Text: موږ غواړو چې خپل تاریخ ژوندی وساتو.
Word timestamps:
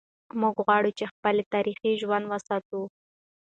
موږ 0.41 0.55
غواړو 0.65 0.91
چې 0.97 1.03
خپل 1.11 1.35
تاریخ 1.53 1.79
ژوندی 2.01 2.29
وساتو. 2.31 2.81